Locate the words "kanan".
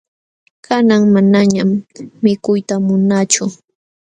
0.65-1.01